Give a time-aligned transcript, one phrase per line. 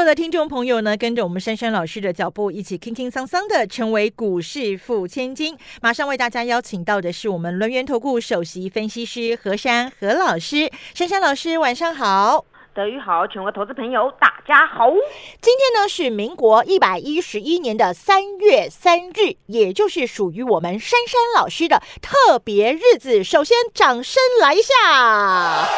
[0.00, 5.54] 各位的听众朋友呢，跟着我们珊珊老师的脚步，一起轻轻桑桑的成为股市富千金。
[5.82, 10.70] 马上为大家邀请到的是我们轮源投顾首席分析师何珊何老师。
[10.94, 12.46] 珊珊老师，晚上好。
[12.74, 14.88] 德语好，全国投资朋友大家好。
[15.42, 23.22] 今天呢是民国一百一十一年的三月三日，也就是属于我们珊珊老师的特别日子。
[23.22, 25.68] 首先，掌声来一下。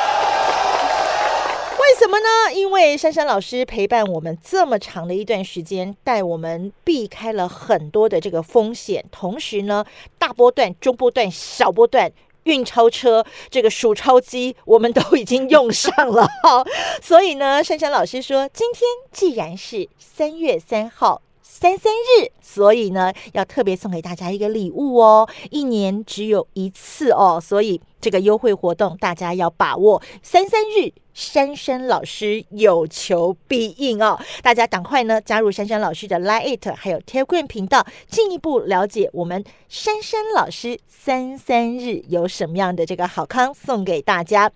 [2.03, 2.53] 怎么呢？
[2.53, 9.85] 因为珊珊老师陪伴我们这么长的一段时间，带我们避开了很多的这个风险，同时呢，
[10.19, 12.11] 大波段、中波段、小波段。
[12.43, 16.67] 运钞车这个数钞机，我们都已经用上了哈，
[17.01, 21.23] 所以呢，珊珊老师说，今天既然是三月三号。
[21.63, 25.29] 三三日，所以呢，要特别送给大家一个礼物哦。
[25.49, 30.03] 一年只有一次哦，所以这个优惠活动大家要把握。
[30.25, 44.51] 三三日，珊珊老师有求必应哦，大家赶快呢加入珊珊老师的 Lite 还有 Telegram 频道，进一步了解我们珊珊老师三三日有什么样的这个好康送给大家。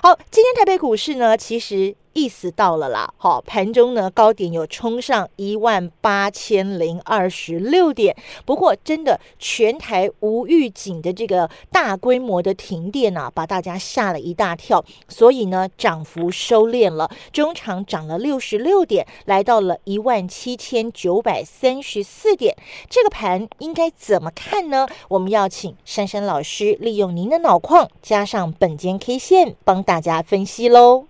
[0.00, 1.96] 好，今天台北股市呢，其实。
[2.14, 22.56] 意思到了啦，好，盘中呢高点有冲上一万八千零二十六点，不过真的全台无预警的这个大规模的停电啊，把大家吓了一大跳，所以呢涨幅收敛了，中场涨了六十六点，来到了一万七千九百三十四点，
[22.88, 24.86] 这个盘应该怎么看呢？
[25.08, 31.06] 我们要请珊珊老师利用您的脑矿加上本间 K 线帮大家分析喽。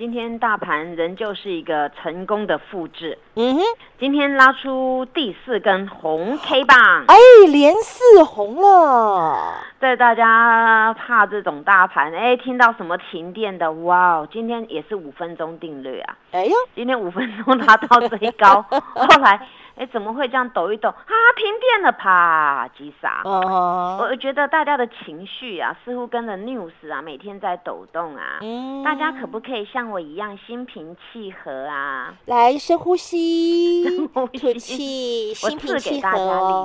[0.00, 3.60] 今天大盘仍旧是一个成功的复制，嗯哼，
[3.98, 7.14] 今天拉出第四根红 K 棒，哎，
[7.52, 9.52] 连四红了。
[9.78, 19.46] 在大家怕这种大盘，哎，听到什么停电的，哇，今天也是五分钟定律啊，哎呦，今天五分钟拉到最高， 后来。
[19.76, 21.14] 哎，怎么会这样抖一抖啊？
[21.36, 23.22] 停电了，啪，急刹。
[23.24, 28.40] 哦，我觉得大家的情绪啊，似乎跟着 news 啊，每天在抖动啊。
[28.42, 32.14] 嗯，大家可不可以像我一样心平气和啊？
[32.26, 36.18] 来，深呼吸， 深呼气，我赐给大家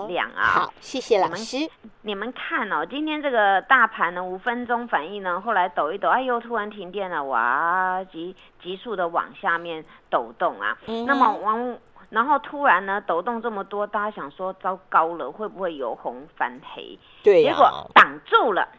[0.07, 0.43] 力量啊！
[0.43, 1.69] 好，谢谢老师。
[2.03, 10.77] 你们看哦，今天这个大盘呢，五分钟反应呢，后来抖一抖，哎呦，突然停电了，哇，急急速的往下面抖动啊。
[10.85, 11.77] 嗯，那么往。
[12.11, 16.97] 然后突然呢，抖动这么多，大家想说糟糕了，会不会由红翻黑？
[17.23, 18.69] 对结果挡住了，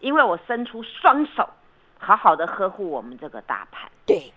[0.00, 1.48] 因为我伸出双手，
[2.02, 3.90] 好好的呵护我们这个大盘。
[4.04, 4.32] 对，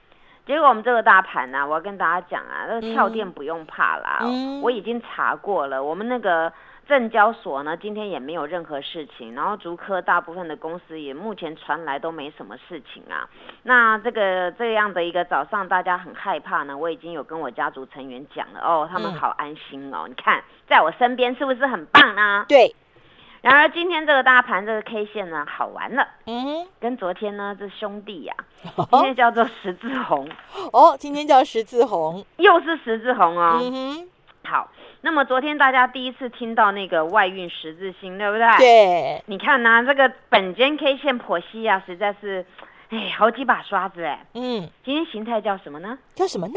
[0.45, 4.21] 结果我们这个大盘呢，我要跟大家讲啊，那个跳电不用怕啦，
[4.61, 6.53] 我已经查过了，我们那个。
[6.87, 13.27] 证交所呢，今天也没有任何事情，然后竹科大部分的公司也目前传来都没什么事情啊。
[13.63, 20.05] 那这个这样的一个早上，大家很害怕呢，我已经有跟我家族成员讲了哦，他们好安心哦。
[20.07, 22.45] 你看，在我身边是不是很棒啊？
[22.47, 22.75] 对。
[23.45, 28.33] 然而今天这个大盘这个 K 线呢，好玩了，嗯，跟昨天呢这兄弟呀，
[28.89, 30.27] 今天叫做十字红
[30.73, 33.59] 哦，今天叫十字红，又是十字红哦。
[33.61, 34.09] 嗯哼，
[34.49, 34.71] 好。
[35.01, 38.57] 那么昨天大家第一次听到那个外运十字星，对不对？
[38.57, 39.23] 对。
[39.27, 42.43] 你看呢，这个本间 K 线剖析啊，实在是，
[42.89, 44.25] 哎，好几把刷子哎。
[44.33, 44.67] 嗯。
[44.83, 45.99] 今天形态叫什么呢？
[46.15, 46.55] 叫什么呢？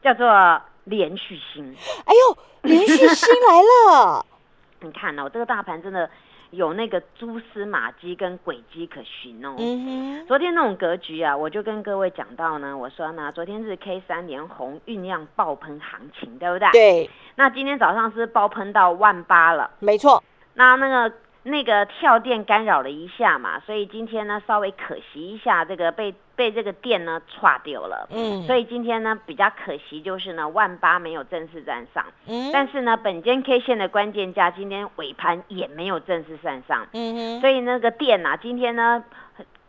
[0.00, 1.76] 叫做连续星。
[2.06, 4.24] 哎呦，连续星来了！
[4.80, 6.08] 你看哦，这个大盘真的。
[6.50, 9.54] 有那个蛛丝马迹跟轨迹可循哦。
[9.58, 10.26] 嗯哼。
[10.26, 16.70] 昨天那种格局啊，我就跟各位讲到呢，我说呢，昨天是 K 三连红酝酿爆喷行情，对不对？
[16.72, 17.10] 对。
[17.36, 19.70] 那今天早上是爆喷到万八了。
[19.78, 20.22] 没错。
[20.54, 21.14] 那那个。
[21.42, 28.06] 那个跳电干扰了一下嘛，所以今天呢稍微可惜一下，这个被被这个电呢岔掉了。
[28.10, 32.04] 嗯，所以今天呢比较可惜就是呢万八没有正式站上。
[32.26, 36.86] 嗯，但是呢本间 K 线的关键价今天尾盘也没有正式站上。
[36.92, 39.02] 嗯哼，所以那个电呐今天呢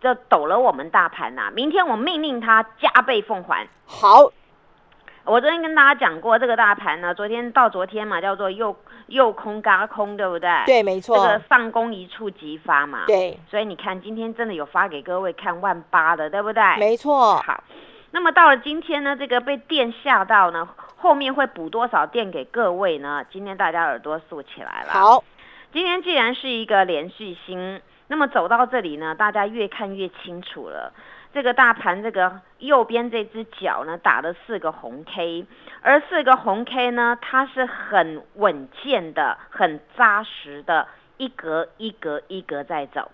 [0.02, 3.68] 就抖了我们大盘呐，明天我命令它加倍奉还。
[3.86, 4.32] 好。
[5.24, 8.76] 我昨天跟大家讲过，这个大盘呢，昨天到昨天嘛，叫做又
[9.08, 10.50] 又空嘎空，对不对？
[10.66, 11.16] 对，没错。
[11.16, 13.04] 这个上攻一触即发嘛。
[13.06, 13.40] 对。
[13.50, 16.64] 所以你看，今天真的有发给各位看万八的，对不对？
[16.78, 17.36] 没错。
[17.38, 17.64] 好，
[18.12, 23.24] 那么到了今天呢，这个被电吓到呢，后面会补多少电给各位呢？
[23.32, 24.90] 今天大家耳朵竖起来了。
[24.92, 25.24] 好，
[25.72, 27.80] 今天既然是一个连续星。
[28.08, 30.92] 那么走到这里呢，大家越看越清楚了。
[31.34, 35.46] 这个大盘这个右边这只脚呢，打了四个红 K，
[35.82, 40.88] 而四个红 K 呢，它是很稳健的、很扎实的，
[41.18, 43.12] 一格一格一格在走。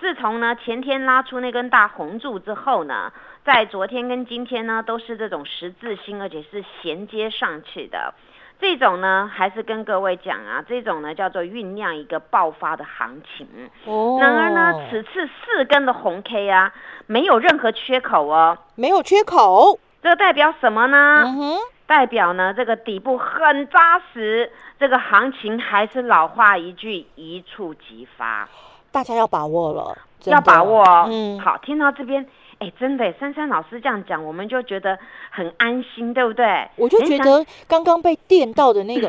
[0.00, 3.12] 自从呢前天拉出那根大红柱之后呢，
[3.44, 8.14] 在昨天跟今天呢，都是这种十字星，而且是衔接上去的。
[8.60, 13.46] 这种呢，还是跟各位讲啊，这种呢叫做酝酿一个爆发的行情。
[13.84, 14.18] 哦。
[14.20, 16.72] 然而呢，此次四根的红 K 啊，
[17.06, 21.22] 没有任何缺口哦，没有缺口，这个代表什么呢？
[21.24, 21.58] 嗯哼。
[21.86, 28.46] 代表呢，这个底部很扎实，这个行情还是老话一句，一触即发。
[28.90, 31.06] 大家要把握了，要把握哦。
[31.08, 31.40] 嗯。
[31.40, 32.26] 好，听到这边。
[32.58, 34.98] 哎，真的，珊珊老师这样讲，我们就觉得
[35.30, 36.68] 很安心，对不对？
[36.76, 39.08] 我就觉得刚刚被电到的那个，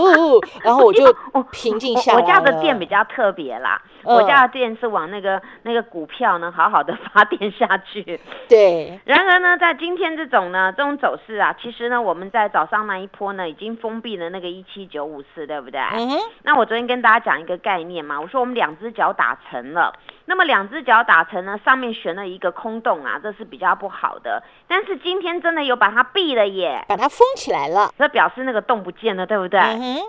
[0.64, 1.04] 然后我就
[1.52, 8.18] 平静下来我家的电比较特别啦，我家的电是往那个那个股票呢，好好的 发电下去。
[8.48, 8.98] 对。
[9.04, 15.78] 然而呢，在今天这种呢，这种走势啊，其实呢，我们在早上那一波呢，已经封闭了那个一七九五四，对不对？
[15.92, 16.18] 嗯哼。
[16.42, 19.92] 那我昨天跟大家讲一个概念嘛，我说我们两只脚打沉了。
[20.28, 24.42] 那么两只脚打成呢，上面悬了一个空洞啊，这是比较不好的。
[24.68, 29.58] 但是今天真的有把它闭了耶，把它封起来了，这表示那个洞不见了，对不对？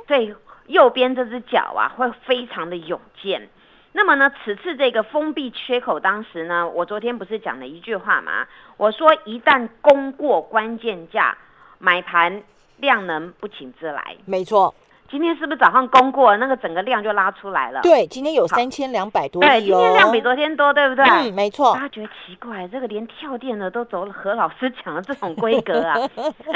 [0.10, 0.36] 所以
[0.68, 3.50] 右边这只脚啊，会非常的勇健。
[3.94, 8.46] 那么呢，此次这个封闭缺口，当时呢，我昨天不是讲了一句话吗？
[8.76, 11.38] 我说一旦攻过关键价，
[11.78, 12.44] 买盘
[12.76, 14.18] 量能不请自来。
[14.26, 14.76] 没错。
[15.10, 17.82] 今天是不是早上攻过那个整个量就拉出来了？
[17.82, 21.04] 对，今天有三千两百多亿对，今天量比昨天多，对不对？
[21.06, 21.74] 嗯，没错。
[21.74, 25.96] 大家觉得奇怪，这个连跳电的都走了，何老师讲的这种规格啊？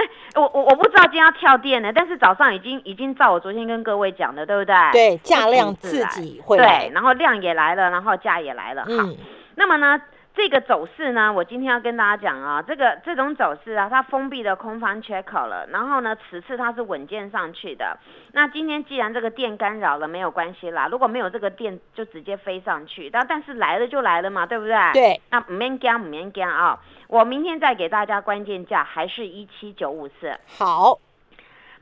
[0.36, 4.76] 我我我不知道今天要跳电呢，但是早上已经已经照我昨天跟各位讲的，对不对？
[4.92, 8.84] 对，价量自己会对，然后量也来了，然后价也来了。
[8.84, 9.10] 好，
[9.56, 10.00] 那么呢？
[10.36, 18.00] 这个走势呢，我今天要跟大家讲啊，这个这种走势啊，它封闭的空方缺口了，然后呢，此次它是稳健上去的。
[18.32, 23.12] 那今天既然这个电干扰了，没有关系啦，如果没有这个电，就直接飞上去。
[23.12, 24.76] 但但是来了就来了嘛，对不对？
[24.94, 25.22] 对。
[25.30, 26.80] 那唔免惊，唔免惊啊！
[27.08, 30.36] 我明天再给大家关键价，还是一七九五四。
[30.58, 30.98] 好，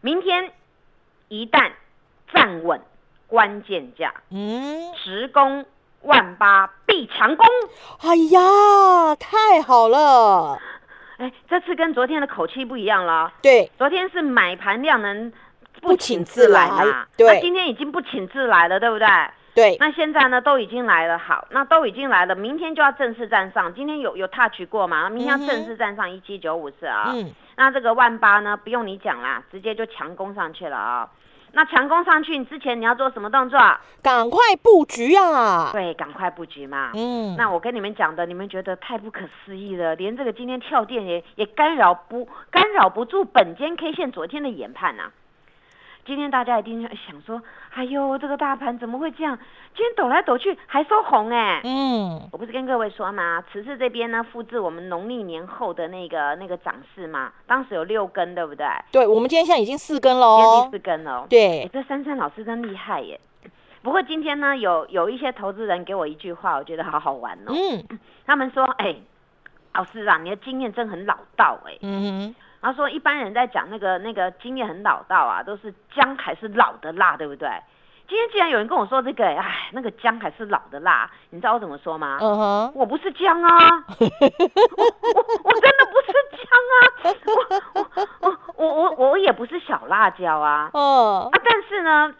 [0.01, 0.51] 明天
[1.29, 1.71] 一旦
[2.33, 2.81] 站稳
[3.27, 5.65] 关键价，嗯，直攻。
[6.03, 7.45] 万八必强攻！
[8.01, 10.59] 哎呀，太好了！
[11.17, 13.31] 哎，这次跟昨天的口气不一样了。
[13.41, 15.31] 对，昨天是买盘量能
[15.81, 19.07] 不请自来嘛，对，那今天已经不请自来了，对不对？
[19.53, 19.77] 对。
[19.79, 23.73] 那现在呢，都已经来了，好，那都已经来了，明天就要正式站上。
[23.75, 25.09] 今天有有 touch 过嘛？
[25.09, 27.11] 明天要正式站上一七九五四啊。
[27.13, 27.31] 嗯。
[27.57, 31.07] 那这个万八呢，不用你讲啦，直接就强攻上去了啊。
[31.53, 33.59] 那强攻上去，你之前你要做什么动作？
[34.01, 35.69] 赶快布局啊！
[35.71, 36.91] 对，赶快布局嘛。
[36.93, 45.11] 嗯，那我跟你们讲的，你们觉得太不可思议了，连这个今天跳电也也干扰不干扰不住本间 K 线昨天的研判呐。
[46.05, 47.41] 今天大家一定想说，
[47.73, 49.37] 哎呦，这个大盘怎么会这样？
[49.75, 51.61] 今天抖来抖去还收红哎。
[51.63, 53.43] 嗯，我不是跟各位说吗？
[53.51, 58.65] 此次这边呢，复制我们农历年后的那个那个涨势嘛，当时有六根，对不对？
[58.91, 60.41] 对，我们今天现在已经四根喽。
[60.41, 61.25] 今天第四根喽。
[61.29, 63.19] 对，这珊珊老师真厉害耶。
[63.83, 67.53] 不过今天呢，有有一些投资人给我一句话，我觉得好好玩哦。
[67.53, 67.99] 嗯。
[68.25, 68.95] 他们说，哎，
[69.73, 71.77] 老师啊，你的经验真很老道哎。
[71.81, 72.35] 嗯哼。
[72.61, 77.49] 他说：“一般人在讲那个那个经验很老道啊，都是姜还是老的辣，对不对？
[78.07, 82.19] 今天既然有人跟我说这个，哎，那个姜还是老的辣，你知道我怎么说吗？
[82.21, 83.49] 嗯哼，我不是姜啊，
[83.99, 86.81] 我我我真的不是姜啊，
[87.25, 90.69] 我我我我我我也不是小辣椒啊。
[90.73, 92.13] 哦啊，但是呢，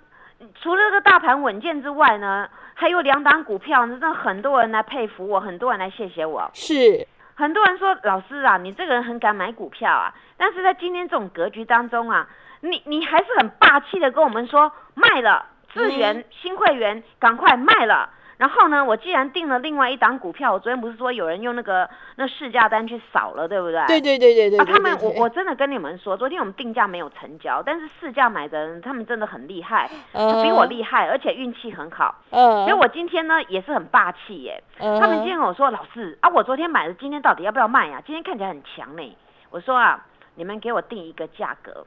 [0.61, 6.49] 除了这个大盘稳健之外呢，还有两档股票，真的很多人来佩服我，很多人来谢谢我。
[6.53, 7.05] 是。”
[7.41, 12.27] 很多人说老师啊，你这个人很敢买股票啊，但是在今天这种格局当中啊，
[12.59, 18.11] 你你还是很霸气的跟我们说卖了资源新会员赶快卖了。
[18.41, 23.85] 然后呢，我既然定了另外一档股票，我昨天不是说有人用那个那市价单去扫了，对不对？
[23.85, 24.57] 对对对对对。
[24.57, 32.15] 啊，他们我我真的跟你们说，昨天我们定价没有成交，但是市价买的人他们真的很厉害，比我厉害，而且运气很好。
[32.31, 32.65] 嗯。
[32.65, 34.63] 所以我今天呢也是很霸气耶。
[34.79, 34.99] 嗯。
[34.99, 38.01] 他们今天跟我说，老师啊，我昨天买的，今天到底要不要卖呀？
[38.03, 39.17] 今天看起来很强呢。
[39.51, 41.85] 我说啊，你们给我定一个价格，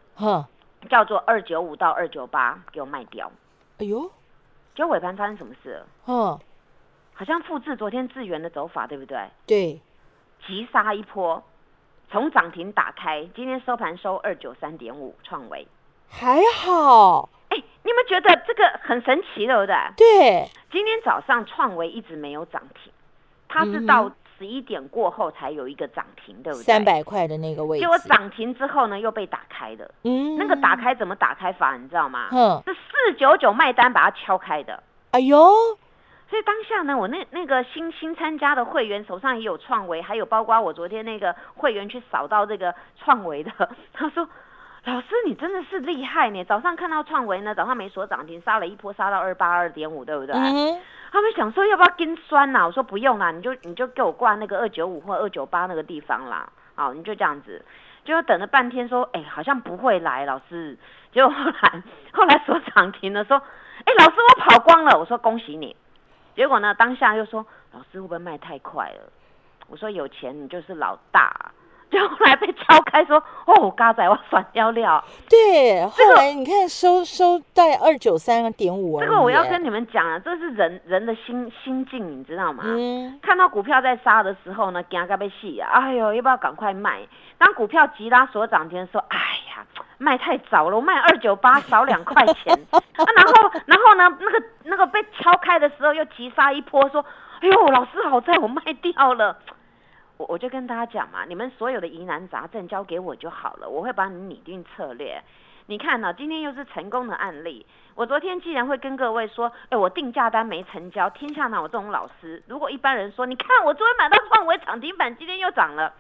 [0.89, 3.29] 叫做二九五到二九八，给我卖掉。
[3.81, 4.09] 哎呦。
[4.75, 5.87] 就尾盘发生什么事了？
[6.07, 6.41] 哦，
[7.15, 9.19] 好像复制昨天智源的走法，对不对？
[9.47, 9.81] 对，
[10.47, 11.43] 急杀一波，
[12.11, 15.67] 从涨停打开，今天收盘收二九三点五，创维
[16.09, 17.29] 还好。
[17.51, 19.77] 哎，你们觉得这个很神奇，对不对？
[19.97, 20.49] 对。
[20.73, 22.93] 今天早上创维一直没有涨停，
[23.49, 26.65] 它是到十一点过后才有一个涨停，对不对？
[26.65, 27.83] 三百块的那个位置。
[27.83, 29.89] 结果涨停之后呢，又被打开了。
[30.03, 30.37] 嗯。
[30.37, 31.77] 那个打开怎么打开法？
[31.77, 32.29] 你知道吗？
[32.33, 32.61] 嗯。
[32.67, 34.83] 是四九九卖单把它敲开的。
[35.13, 35.37] 哎呦！
[36.31, 43.53] 所以当下呢，我那那个新新参加的会员手上也有创维，还有包括我昨天那个会员去扫到这个创维的，
[43.93, 44.27] 他说
[44.85, 46.43] ：“老师你真的是厉害呢！
[46.45, 50.81] 早上看到创维呢，早上没锁涨停，杀了一波，杀到二八二点五，对不对？”嗯。
[51.13, 52.67] 他们想说要不要跟酸呐？
[52.67, 56.49] 我说不用啦，你就你就给我挂那个二九五或二九八那个地方啦。
[56.75, 57.65] 好，你就这样子，
[58.05, 60.77] 就等了半天说，哎，好像不会来，老师。
[61.13, 61.83] 结果后来
[62.13, 63.37] 后来说涨停了，说，
[63.85, 64.99] 哎，老师我跑光了。
[64.99, 65.75] 我说恭喜你。
[66.35, 66.75] 结果呢？
[66.75, 69.13] 当下又说老师会不会卖太快了？
[69.69, 71.53] 我说有钱你就是老大。
[71.91, 75.05] 就后来被敲开说 哦，嘎仔我算掉了。
[75.29, 79.01] 对，后来你看收收在二九三点五。
[79.01, 82.65] 这个我要跟你们讲啊，这是人人的心心境，你知道吗？
[82.67, 83.19] 嗯。
[83.23, 85.71] 看到股票在杀的时候呢，惊嘎被戏啊！
[85.73, 87.01] 哎呦，要不要赶快卖？
[87.39, 89.19] 当股票急拉所涨停的时候，哎
[89.51, 89.65] 呀，
[89.99, 92.53] 卖太早了，我卖二九八少两块钱。
[92.73, 97.05] 啊，然后然后呢，那个那个被敲开的时候又急杀一波，说，
[97.41, 99.37] 哎呦，老师好在我卖掉了。
[100.17, 105.21] 我我就跟大家讲嘛，你们所有的疑难杂症交给我就好了，我会帮你拟定策略。
[105.67, 107.65] 你看呢，今天又是成功的案例。
[107.95, 112.43] 我昨天既然会跟各位说，哎，我定价单没成交，天下哪有这种老师？
[112.47, 115.93] 如果一般人说，你看我昨天买到创维涨停板，今天又涨了，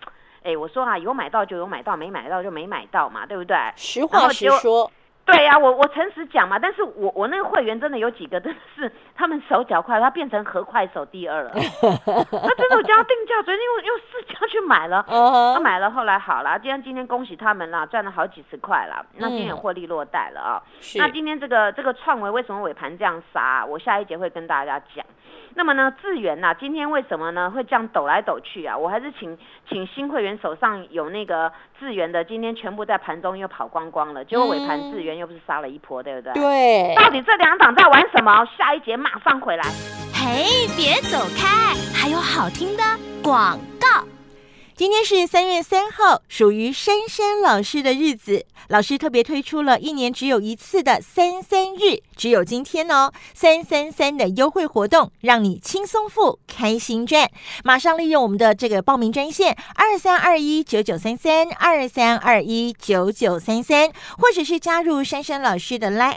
[0.42, 3.56] 哎，我说啊，有买到就有买到，没买到就没买到嘛，对不对？
[3.76, 4.90] 实话实说。
[5.26, 11.50] 对呀，我我诚实讲嘛，但是我我那个会员真的有几个真的是他们手脚快，他变成和快手第二了。
[11.54, 20.62] 他真的我叫他定价，昨天用用市价去买了，他买了，后来好了，今天今天恭喜他们啦，赚了好几十块了，那今天获利落袋了啊。
[20.96, 23.64] 那今天这个这个创维为什么尾盘这样杀？
[23.64, 25.04] 我下一节会跟大家讲。
[25.56, 28.76] 那么呢，智源呐，今天为什么呢会这样抖来抖去啊？
[28.76, 29.38] 我还是请
[29.68, 36.32] 请新会员手上有那个智源的，今天全部在盘中又跑光光了，结果尾盘智源又不是杀了一波，对不对？
[36.34, 36.94] 对。
[36.96, 38.46] 到底这两档在玩什么？
[38.56, 39.64] 下一节马上回来。
[40.14, 42.82] 嘿，别走开，还有好听的
[43.22, 44.04] 广告。
[44.76, 48.44] 今天是三月三号，属于珊珊老师的日子。
[48.68, 57.30] 老师特别推出了一年只有一次的三三日，只有今天哦，三三三的优惠活动，让你轻松付、开心赚。
[57.62, 66.16] 马上利用我们的这个报名专线二三二一九九三三二三二一九九三三，或者是加入珊珊老师的 Line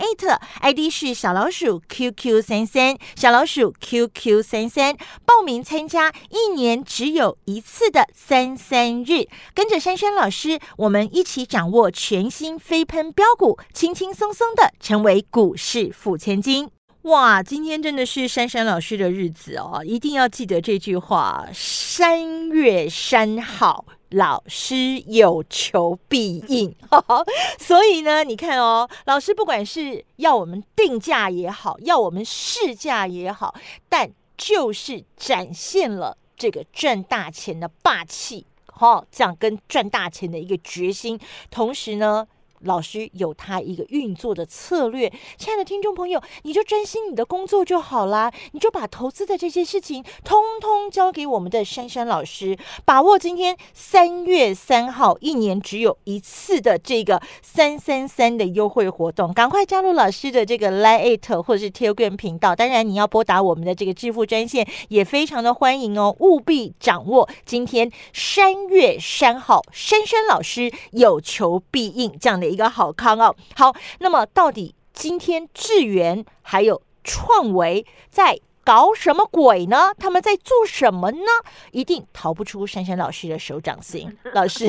[0.62, 4.96] ID 是小老鼠 QQ 三三小老鼠 QQ 三三，
[5.26, 12.28] 报名参加一年只有一次的三三日，跟着珊珊老师，我们一起掌握全。
[12.38, 16.70] 新飞喷标股，轻轻松松的成为股市富千金。
[17.04, 26.76] 哇，今天真的是珊珊老师的日子哦，一定要记得这句话：山月山好，老师有求必应。
[27.58, 33.56] 所以呢，你看哦，老师不管是要我们定价也好，要我们试价也好，
[33.90, 38.46] 但就是展现了这个赚大钱的霸气。
[38.68, 42.28] 好，这样跟赚大钱的一个决心，同时呢。
[42.62, 72.47] 老师有他一个运作的策略，亲爱的听众朋友，你就专心你的工作就好啦，你就把投资的这些事情通通交给我们的珊珊老师，把握今天三月三号一年只有一次的这个三三三的优惠活动，赶快加入老师的这个 Lite 或者是 Telegram 频道，当然你要拨打我们的这个支付专线也非常的欢迎哦，务必掌握今天三月三号珊珊老师有求必应这样的。
[72.48, 79.94] 一个好康哦，好，那么到底今天智源还有创维在搞什么鬼呢？
[79.98, 81.28] 他们在做什么呢？
[81.72, 84.66] 一定逃不出珊珊老师的手掌心， 老师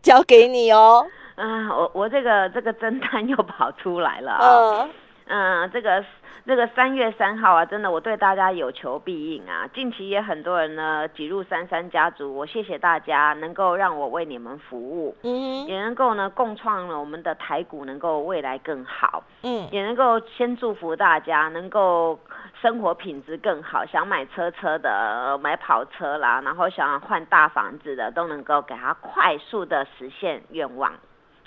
[0.00, 1.06] 交给你哦。
[1.34, 4.88] 啊，我我这个这个侦探又跑出来了啊，
[5.32, 6.04] 嗯，这个。
[6.44, 9.64] 这个三月三号啊，真的我对大家有求必应啊！
[9.72, 22.18] 近期也很多人呢挤入三三家族，我谢谢大家能够让我为你们服务，嗯，也能够呢共创了我们的台股能够未来更好，嗯，也能够先祝福大家能够
[22.60, 30.92] 生活品质更好，想买车车的买跑车啦，然后想换大房子的都能够给他快速的实现愿望，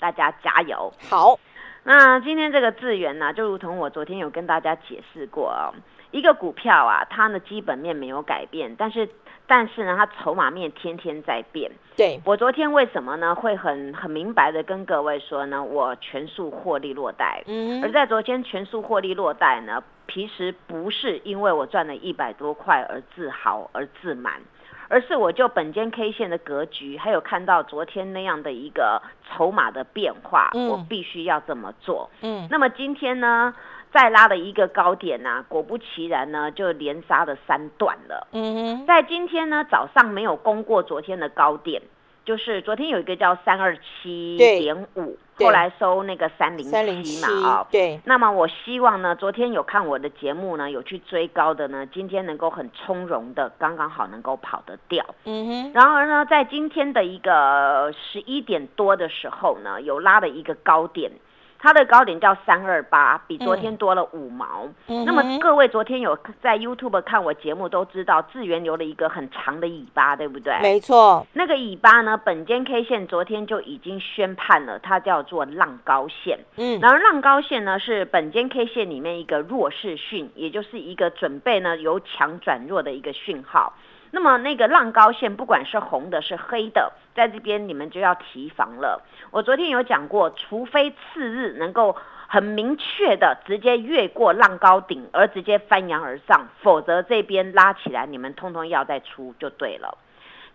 [0.00, 0.90] 大家加油！
[1.10, 1.38] 好。
[1.86, 5.70] 那今天这个智源呢，就如同我昨天有跟大家解释过哦，
[6.10, 9.08] 一个股票啊，它的基本面没有改变，但是
[9.46, 11.70] 但是呢，它筹码面天天在变。
[11.96, 13.32] 对我昨天为什么呢？
[13.36, 17.44] 会很很明白的跟各位说呢，我全数获利落袋。
[17.46, 19.80] 嗯而在昨天全数获利落袋呢，
[20.12, 24.40] 其实不是因为我赚了一百多块而自豪而自满，
[24.88, 32.08] 而是我就本间 K 线的格局，还有看到昨天那样的一个筹码的变化，嗯我必须要这么做。
[32.22, 33.54] 嗯那么今天呢，
[33.92, 38.28] 再拉了一个高点呐、果不其然呢，就连杀了三段了。
[38.32, 41.82] 嗯哼，在今天呢，早上没有攻过昨天的高点，
[42.24, 55.04] 就是昨天有一个叫三二七对点五，对后来收那个三零七七嘛啊、对，那么我希望呢，昨天有看我的节目呢，有去追高的呢，今天能够很从容的，刚刚好能够跑得掉。
[55.24, 61.12] 嗯哼，然而呢，在今天的一个十一点多的时候呢，有拉了一个高点，
[61.58, 64.66] 它的高点叫三二八，比昨天多了五毛。
[64.88, 70.58] 嗯那么各位昨天有在 YouTube 看我节目都知道，智源留了一个很长的尾巴，对不对？
[70.62, 76.38] 没错，那个尾巴呢，本间 K 线昨天就已经宣判了，它叫做浪高线。
[76.56, 83.74] 嗯然而浪高线呢是本间 K 线里面一个弱势讯，也就是一个准备呢由强转弱的一个讯号。
[84.10, 89.02] 那么那个浪高线，不管是红的是黑的，在这边你们就要提防了。
[89.30, 91.96] 我昨天有讲过，除非次日能够
[92.28, 99.98] 很明确的直接越过浪高顶，而直接翻扬而上，否则这边拉起来，你们通通要再出就对了。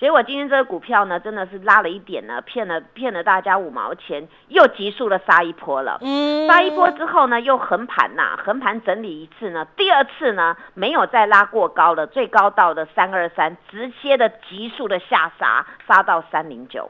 [0.01, 5.99] 结果今天这个股票呢，真的是拉了一点呢，骗了骗了大家五毛钱，又急速的杀一波了。
[6.01, 16.89] 嗯，杀一波之后呢，又横盘呐、横盘整理一次呢，第二次呢没有再拉过高了，最高到的三二三，直接的急速的下杀，杀到三零九。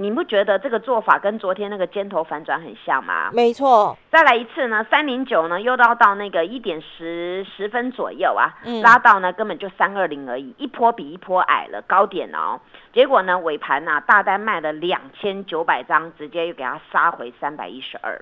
[0.00, 3.28] 你不觉得这个做法跟昨天那个尖头反转很像吗？
[3.34, 12.58] 没错，再来一次呢，三零九呢又到到那个一点十十分左右啊，嗯拉到呢根本就三二零而已，一波比一波矮了，高点哦。
[12.94, 18.18] 结果呢尾盘呐、大单卖了两千九百张，直接又给它杀回三百一十二。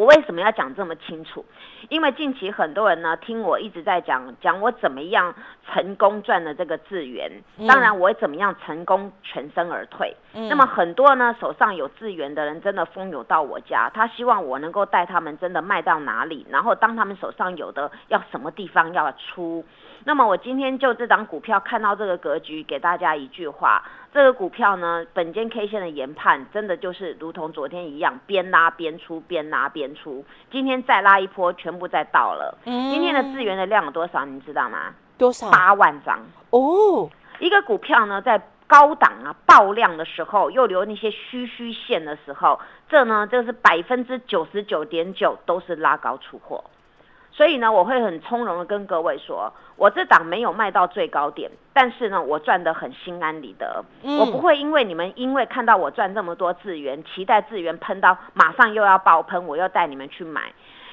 [0.00, 1.44] 我为什么要讲这么清楚？
[1.90, 5.34] 因为近期很多人呢听我一直在讲讲我怎么样
[5.70, 10.16] 成功赚了这个资源，嗯当然我怎么样成功全身而退。
[10.32, 19.62] 嗯那么很多呢手上有资源的人真的蜂拥到我家，他希望我能够带他们真的卖到哪里，然后当他们手上有的要什么地方要出。
[20.04, 23.82] 那么我今天就这张股票看到这个格局，给大家一句话：
[24.12, 30.24] 这个股票呢，本间 K 线的研判真的就是如同昨天一样，边拉边出，边拉边出。
[30.50, 32.58] 今天再拉一波，全部再到了。
[32.64, 34.24] 嗯今天的资源的量有多少？
[34.24, 34.94] 你知道吗？
[35.18, 35.50] 多少？
[35.50, 36.18] 八万张。
[36.50, 42.58] 哦，一个股票呢，在高档啊爆量的时候，又留那些虚虚线的时候，
[42.88, 46.64] 这呢就是百分之九十九点九都是拉高出货。
[47.32, 53.84] 所以呢，我会很从容的跟各位说，我这档没有卖到最高点，但是呢，我赚得很心安理得。
[54.02, 60.52] 嗯我不会因为你们因为看到我赚这么多资源，期待资源喷到马上又要爆喷，我又带你们去买。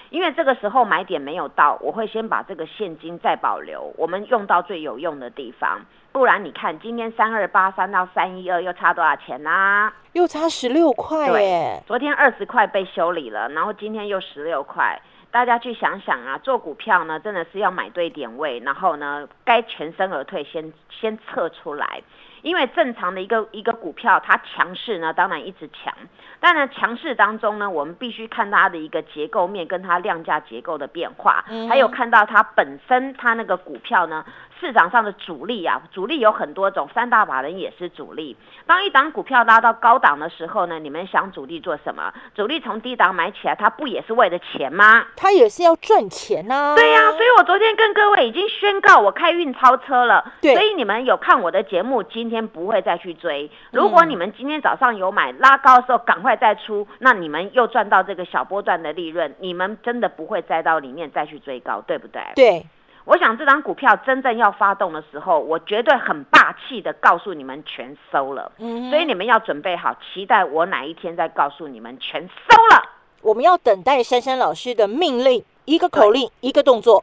[0.10, 5.82] 因为这个时候买点没有到，我会先把这个现金再保留，我们用到最有用的地方。
[6.14, 14.98] 不然你看，今天三二八三到三一二又差多少钱啦、又差十六块对耶，昨天二十块被修理了，然后今天又十六块。
[15.32, 22.02] 大家去想想啊，做股票呢，真的是要买对点位，然后呢，该全身而退先先撤出来。
[22.44, 25.94] 因为正常的一个一个股票，它强势呢，当然一直强。
[26.40, 34.24] 但呢强势当中呢，我们必须看它的一个结构面跟它量价结构的变化，嗯还有看到它本身它那个股票呢，
[34.60, 38.36] 市场上的主力啊，主力有很多种，三大法人也是主力。
[38.66, 42.14] 当一档股票拉到高档的时候呢，你们想主力做什么？
[42.36, 45.06] 主力从低档买起来，它不也是为了钱吗？
[45.16, 53.50] 他也是要赚钱呐、对呀、所以我昨天跟各位已经宣告我开运钞车了，对所以你们有看我的节目，今天不会再去追。
[53.72, 62.22] 如果你们今天早上有买拉高的时候，赶快再出，那你们又赚到这个小波段的利润，你们真的不会再到里面再去追高，对不对？
[62.36, 62.66] 对，
[63.08, 72.84] 我想这张股票真正要发动的时候，我绝对很霸气的告诉你们全收了，嗯所以你们要准备好，期待我哪一天再告诉你们全收了。
[73.22, 77.02] 我们要等待珊珊老师的命令，一个口令，一个动作。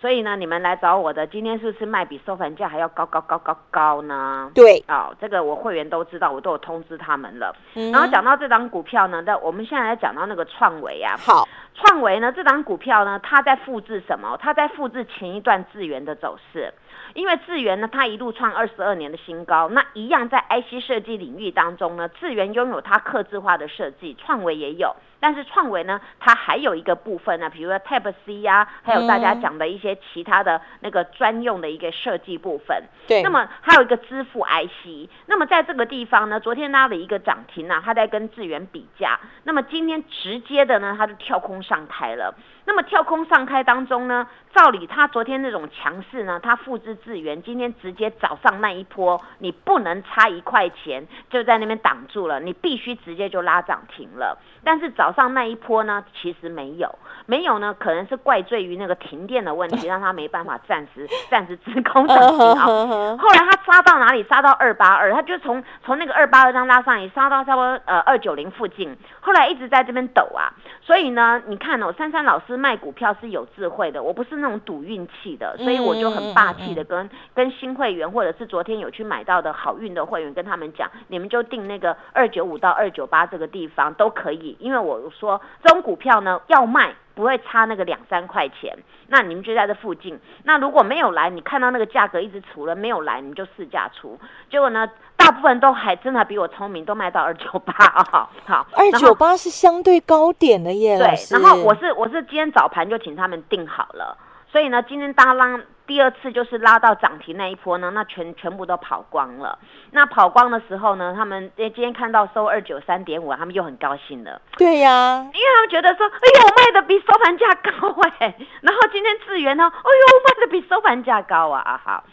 [0.00, 4.50] 所以呢，你们来找我的，今天是不是卖比收盘价还要高高高高高呢？
[4.54, 7.54] 对，哦，这个我会员都知道，我都有通知他们了。
[7.74, 14.36] 嗯然后讲到这张股票呢，那我们现在来讲到那个创维啊，好，创维呢这张股票呢，它在复制什么？
[14.40, 16.72] 它在复制前一段智源的走势。
[17.14, 24.94] 因为智源呢，它一路创二十二年的新高，那一样在 IC 设计领域当中呢，智源拥有它刻字化的设计，创维也有。
[25.18, 32.82] 但是创维呢，它还有一个部分呢，比如说 Type C 呀、还有大家讲的一些些其他的那个专用的一个设计部分。
[33.06, 33.22] 对。
[33.22, 39.20] 那么还有一个支付 IC，那么在这个地方呢，昨天拉了一个涨停啊，它在跟智源比价。
[39.44, 42.34] 那么今天直接的呢，它就跳空上台了。
[42.66, 54.38] 那么跳空上开当中呢，照理他昨天那种强势呢，他复制资源，今天直接早上那一波，你不能差一块钱就在那边挡住了，你必须直接就拉涨停了。
[54.64, 56.92] 但是早上那一波呢，其实没有，
[57.26, 62.66] 没有呢，可能是怪罪于那个停电的问题， 让他没办法暂时暂时止空 涨停啊。
[63.16, 64.22] 后来它杀到哪里？
[64.24, 70.52] 杀到二八二，他就从从那个二八二张拉上来，杀到差不多呃二九零附近，后来一直在这边抖啊。
[70.82, 72.56] 所以呢，你看哦，珊珊老师。
[72.56, 88.76] 卖股票是有智慧的，我不是那种赌运气的，所以我就很霸气的跟跟新会员或者是昨天有去买到的好运的会员跟他们讲，你们就定那个二九五到二九八这个地方都可以，因为我说这种股票呢要卖不会差那个两三块钱，
[89.08, 90.20] 那你们就在这附近。
[90.44, 94.20] 那如果没有来，你看到那个价格一直除了没有来，你们就试价出。
[94.50, 94.88] 结果呢？
[95.16, 98.30] 大部分都还真的比我聪明，都卖到二九八啊！
[98.46, 100.96] 好，二九八是相对高点的耶。
[100.98, 104.16] 对，然后我是我是今天早盘就请他们定好了，
[104.52, 109.58] 所以呢，今天大拉第二次就是拉到涨停那一波呢，那全全部都跑光了。
[109.92, 114.40] 那跑光的时候呢，他们今天看到收二九三点五，他们又很高兴了。
[114.58, 118.36] 对呀，因为他们觉得说，哎呦，卖的比收盘价高哎。
[118.62, 121.62] 然后今天智源呢，哎呦，卖的比收盘价高啊！
[121.64, 122.04] 啊好。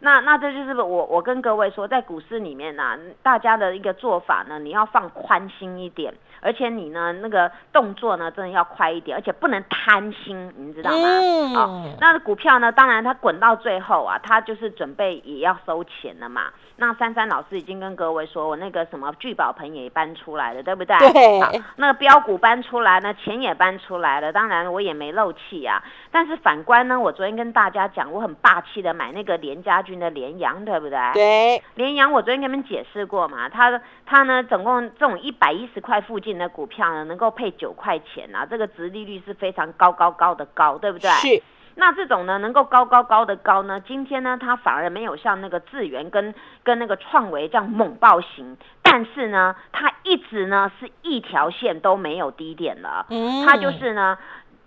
[0.00, 11.08] 那那这就是我我跟各位说，在股市里面呢，大家的一个做法呢，你要放宽心一点，而且你呢那个动作呢，真的要快一点，而且不能贪心，你知道吗？
[11.56, 16.44] 哦，那股票呢，当然它滚到最后啊，它就是准备也要收钱了嘛。
[16.80, 20.96] 那珊珊老师已经跟各位说，我那个什么聚宝盆也搬出来了，对不对？
[21.12, 21.40] 对。
[21.40, 25.82] 好，那个标股搬出来呢，钱也搬出来了，当然我也没漏气呀。
[26.12, 30.98] 但是反观呢，我昨天跟大家讲，我很霸气的买那个连家军的连阳，对不对？
[31.14, 31.62] 对。
[31.74, 41.08] 连阳我昨天跟你们解释过嘛，它它呢总共这种一百一十块附近的股票呢，能够配九块钱啊，这个值利率是非常高高高的高，对不对？
[41.10, 41.42] 是。
[41.80, 53.06] 那这种呢，能够高高高的高呢，今天呢，它反而没有像那个智源跟跟那个创维这样猛爆型，但是呢，它一直呢是一条线都没有低点了，
[53.46, 54.18] 它就是呢，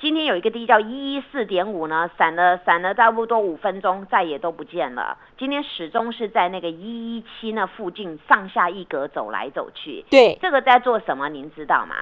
[0.02, 11.96] 今天有一个低叫一一四点五呢，闪了闪了差不多五分钟，再也都不见了，今天始终是在那个一一七那附近上下一格走来走去，对，这个在做什么，您知道吗？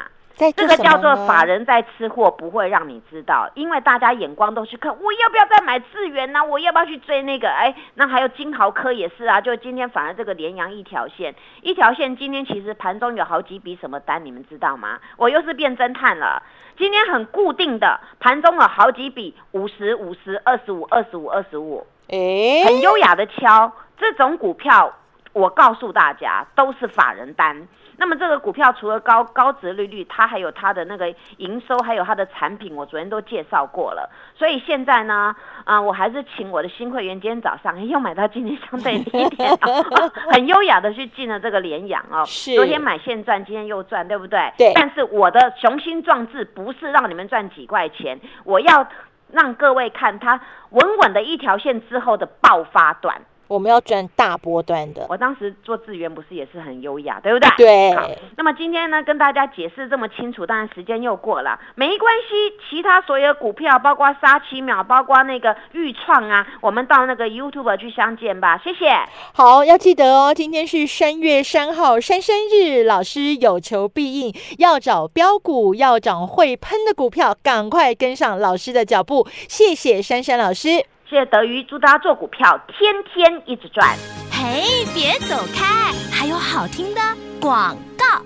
[0.55, 6.41] 这个叫做法人在吃货，不会让你知道，因为大家眼光都是看我要不要再买智源呢？
[6.41, 7.49] 我要不要去追那个？
[7.49, 14.97] 哎，那还有金豪科也是啊，就今天反而这个连阳一条线，一条线今天其实盘中有好几笔什么单，你们知道吗？
[15.17, 16.41] 我又是变侦探了，
[16.77, 24.93] 今天很固定的盘中有好几笔五十五十二十五二十五二十五，哎，很优雅的敲这种股票，
[25.33, 27.67] 我告诉大家都是法人单。
[27.99, 34.09] 那么这个股票除了高高值利率，它还有它的那个营收，还有它的产品，我昨天都介绍过了。
[34.37, 35.35] 所以现在呢，
[35.65, 39.51] 啊，我还是请我的新会员今天早上又买到今天相对低点，
[40.31, 42.23] 很优雅的去进了这个联阳哦。
[42.25, 42.55] 是。
[42.55, 44.39] 昨天买现赚，今天又赚，对不对？
[44.57, 44.71] 对。
[44.73, 48.87] 但是我的雄心壮志不是让你们赚几块钱，我要
[49.31, 53.21] 让各位看它稳稳的一条线之后的爆发段。
[53.49, 55.05] 我们要赚大波段的。
[55.09, 57.49] 我当时做资源不是也是很优雅，对不对？
[57.57, 57.95] 对。
[57.95, 58.07] 好，
[58.37, 62.55] 那么今天呢，跟大家解释这么清楚，当然时间又过了，没关系。
[62.69, 68.57] 其他所有股票，包括沙七秒，包括那个豫创啊，我们到那个 YouTube 去相见吧。
[68.63, 68.91] 谢谢。
[69.33, 79.27] 好，要记得哦，今天是三月三号，三生日，老师有求必应，要找标股，要找会喷的股票，赶快跟上老师的脚步。
[79.47, 80.85] 谢谢珊珊老师。
[81.09, 83.97] 谢谢德瑜，祝大家做股票天天一直赚。
[84.31, 87.01] 嘿，别走开，还有好听的
[87.41, 88.21] 广告。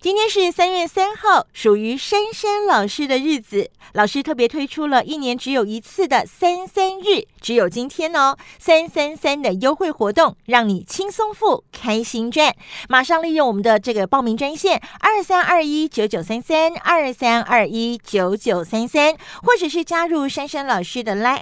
[0.00, 3.70] 今天是三月三号，属于珊珊老师的日子。
[3.92, 12.52] 老师特别推出了一年只有一次的三三日，只有今天哦，三三三的优惠活动，让你轻松付，开心赚。
[12.88, 21.38] 马上利用我们的这个报名专线二三二一九九三三二三二一九九三三，或者是加入珊珊老师的 Line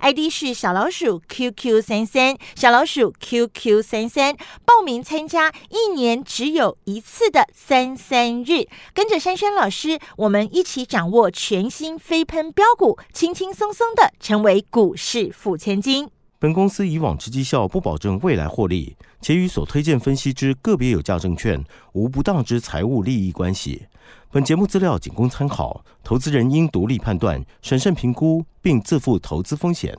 [0.00, 7.94] ID 是小老鼠 QQ 三三，小老鼠 QQ 三三，报名参加一年只有一次的三。
[7.94, 16.08] 三日，跟着珊珊老师，我们一起掌握全新飞喷标股，轻轻松松的成为股市付千金。
[16.38, 23.86] 本公司以往之绩效不保证未来获利，且与所推荐分析之个别有价证券无不当之财务利益关系。
[24.30, 29.96] 本节目资料仅供参考，投资人应独立判断、审慎评估，并自负投资风险。